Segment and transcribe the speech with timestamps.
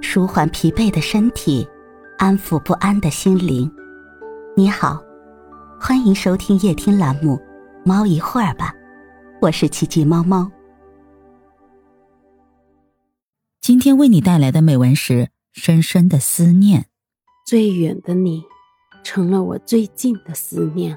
[0.00, 1.66] 舒缓疲惫的身体，
[2.18, 3.70] 安抚不安的心灵。
[4.56, 5.00] 你好，
[5.80, 7.36] 欢迎收听夜听栏目
[7.84, 8.72] 《猫一会儿吧》，
[9.40, 10.50] 我是奇迹猫猫。
[13.60, 15.12] 今天为你带来的美文是
[15.52, 16.80] 《深深的思念》。
[17.46, 18.44] 最远的你，
[19.02, 20.96] 成了我最近的思念。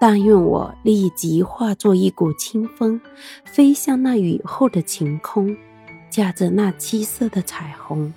[0.00, 3.00] 但愿我立即化作一股清风，
[3.44, 5.56] 飞向那雨后的晴空，
[6.12, 8.12] 驾着那七色的彩虹，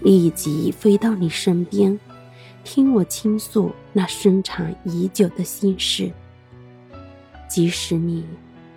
[0.00, 2.00] 立即飞到你身边，
[2.64, 6.10] 听我倾诉那深藏已久的心事。
[7.46, 8.24] 即使你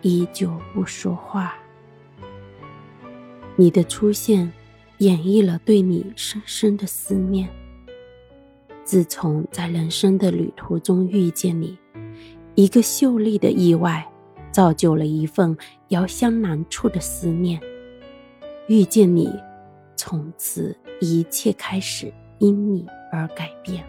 [0.01, 1.55] 依旧不说话，
[3.55, 4.51] 你的出现
[4.97, 7.47] 演绎了对你深深的思念。
[8.83, 11.77] 自从在人生的旅途中遇见你。
[12.55, 14.05] 一个秀丽的意外，
[14.51, 17.61] 造就了一份遥相难处的思念。
[18.67, 19.33] 遇见你，
[19.95, 23.83] 从此一切开始因你而改变。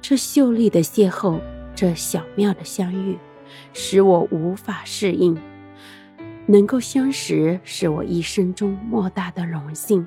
[0.00, 1.40] 这秀丽的邂逅，
[1.74, 3.16] 这巧妙的相遇，
[3.72, 5.36] 使我无法适应。
[6.46, 10.06] 能够相识，是我一生中莫大的荣幸。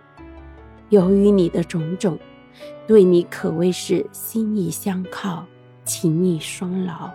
[0.89, 2.17] 由于你的种种，
[2.87, 5.45] 对你可谓是心意相靠。
[5.85, 7.09] 情谊双牢，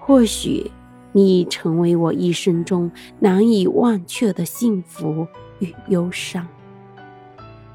[0.00, 0.68] 或许
[1.12, 5.26] 你已成为我一生中难以忘却的幸福
[5.58, 6.46] 与忧伤。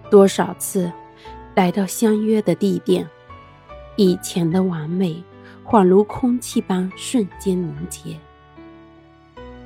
[0.09, 0.91] 多少次
[1.55, 3.07] 来到相约的地点，
[3.95, 5.23] 以前的完美
[5.65, 8.17] 恍如空气般瞬间凝结，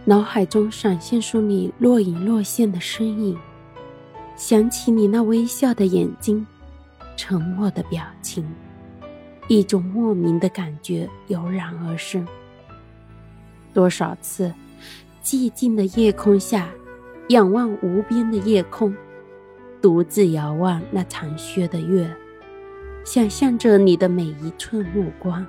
[0.06, 3.38] 脑海中闪现出你若隐若现的身影，
[4.36, 6.48] 想起你那微笑的眼睛，
[7.18, 8.46] 沉默的表情。
[9.50, 12.26] 一种莫名的感觉油然而生。
[13.74, 14.54] 多少次，
[15.24, 16.70] 寂静的夜空下，
[17.30, 18.96] 仰望无边的夜空，
[19.82, 22.10] 独自遥望那残缺的月，
[23.06, 25.46] 想象着你的每一寸目光，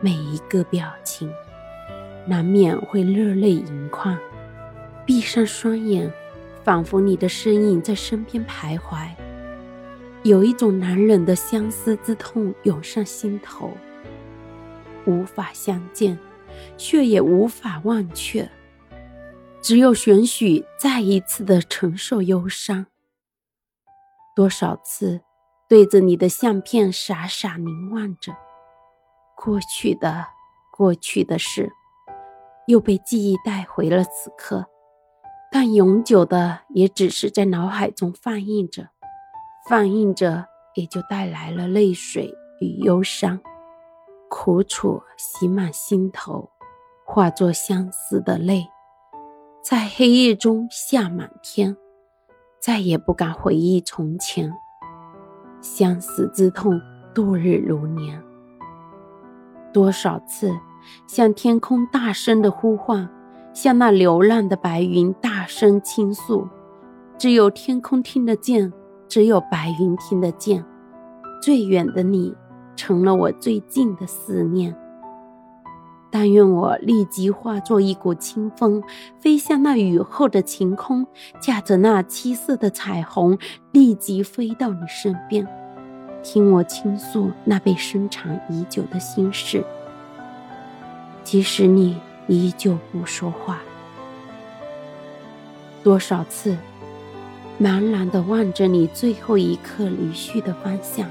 [0.00, 1.30] 每一个表情，
[2.26, 4.16] 难免会热泪盈眶。
[5.06, 6.12] 闭上双眼，
[6.62, 9.08] 仿佛你的身影在身边徘徊。
[10.22, 13.72] 有一种难忍的相思之痛涌上心头，
[15.06, 16.18] 无法相见，
[16.76, 18.50] 却也无法忘却，
[19.62, 22.86] 只有允许再一次的承受忧伤。
[24.34, 25.20] 多少次
[25.68, 28.32] 对着你的相片傻傻凝望着，
[29.36, 30.26] 过去的
[30.70, 31.72] 过去的事，
[32.66, 34.66] 又被记忆带回了此刻，
[35.50, 38.90] 但永久的也只是在脑海中放映着。
[39.68, 43.38] 放映着，也就带来了泪水与忧伤，
[44.28, 46.50] 苦楚袭满心头，
[47.04, 48.68] 化作相思的泪，
[49.62, 51.76] 在黑夜中下满天，
[52.60, 54.52] 再也不敢回忆从前，
[55.60, 56.80] 相思之痛
[57.14, 58.22] 度日如年。
[59.72, 60.50] 多少次
[61.06, 63.08] 向天空大声的呼唤，
[63.52, 66.46] 向那流浪的白云大声倾诉，
[67.18, 68.72] 只有天空听得见。
[69.08, 70.62] 只有白云听得见，
[71.40, 72.36] 最远的你，
[72.78, 74.72] 成了我最近的思念。
[76.10, 78.82] 但愿我立即化作一股清风，
[79.18, 81.06] 飞向那雨后的晴空，
[81.38, 83.36] 驾着那七色的彩虹，
[83.72, 85.46] 立即飞到你身边，
[86.22, 89.62] 听我倾诉那被深藏已久的心事。
[91.24, 93.58] 即使你依旧不说话，
[95.82, 96.56] 多少次。
[97.60, 101.08] 茫然的望着你最后一刻离去的方向，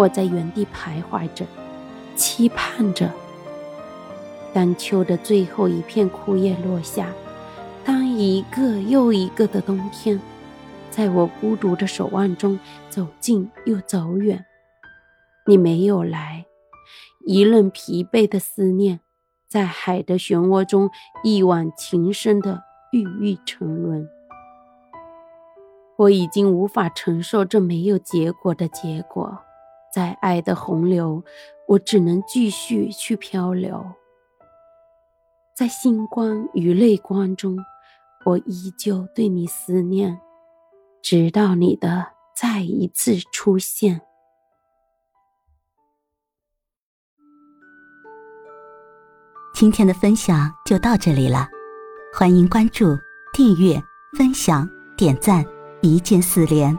[0.00, 1.44] 我在原地徘徊着，
[2.16, 3.10] 期盼着。
[4.50, 7.12] 当秋的最后一片枯叶落下，
[7.84, 10.18] 当一个又一个的冬天，
[10.90, 12.58] 在我孤独的守望中
[12.88, 14.42] 走近又走远，
[15.46, 16.46] 你没有来，
[17.26, 19.00] 一任疲惫的思念，
[19.50, 20.88] 在海的漩涡中
[21.22, 24.08] 一往情深的郁郁沉沦。
[25.98, 29.40] 我已经无法承受这没有结果的结果，
[29.92, 31.22] 在爱的洪流，
[31.66, 33.84] 我只能继续去漂流。
[35.56, 37.58] 在星光与泪光中，
[38.24, 40.20] 我依旧对你思念，
[41.02, 44.00] 直到你的再一次出现。
[49.54, 51.46] 今天的分享就到这里了，
[52.14, 52.96] 欢迎关注、
[53.34, 53.82] 订阅、
[54.16, 55.44] 分享、点赞。
[55.82, 56.78] 一键四连，